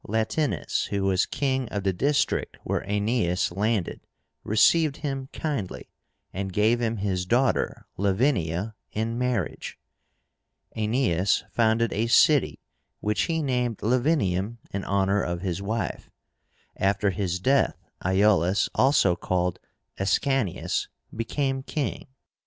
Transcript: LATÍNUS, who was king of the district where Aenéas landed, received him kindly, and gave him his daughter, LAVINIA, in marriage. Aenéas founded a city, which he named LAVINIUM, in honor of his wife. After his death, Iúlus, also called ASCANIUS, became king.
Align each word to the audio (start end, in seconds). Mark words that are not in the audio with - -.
LATÍNUS, 0.07 0.87
who 0.87 1.03
was 1.03 1.27
king 1.27 1.69
of 1.69 1.83
the 1.83 1.93
district 1.93 2.57
where 2.63 2.81
Aenéas 2.85 3.55
landed, 3.55 4.01
received 4.43 4.97
him 4.97 5.29
kindly, 5.31 5.91
and 6.33 6.51
gave 6.51 6.81
him 6.81 6.97
his 6.97 7.23
daughter, 7.27 7.85
LAVINIA, 7.97 8.73
in 8.93 9.15
marriage. 9.19 9.77
Aenéas 10.75 11.43
founded 11.51 11.93
a 11.93 12.07
city, 12.07 12.63
which 12.99 13.25
he 13.25 13.43
named 13.43 13.77
LAVINIUM, 13.83 14.57
in 14.73 14.83
honor 14.85 15.21
of 15.21 15.41
his 15.41 15.61
wife. 15.61 16.09
After 16.77 17.11
his 17.11 17.39
death, 17.39 17.77
Iúlus, 18.03 18.69
also 18.73 19.15
called 19.15 19.59
ASCANIUS, 19.99 20.87
became 21.15 21.61
king. 21.61 22.07